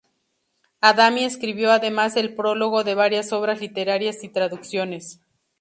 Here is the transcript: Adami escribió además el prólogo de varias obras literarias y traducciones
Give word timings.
Adami 0.81 1.25
escribió 1.25 1.71
además 1.71 2.15
el 2.17 2.33
prólogo 2.33 2.83
de 2.83 2.95
varias 2.95 3.31
obras 3.33 3.61
literarias 3.61 4.23
y 4.23 4.29
traducciones 4.29 5.19